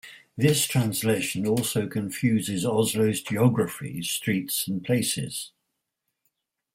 This 0.35 0.65
translation 0.65 1.45
also 1.45 1.85
confuses 1.85 2.65
Oslo's 2.65 3.21
geography-streets 3.21 4.67
and 4.67 4.83
places. 4.83 5.51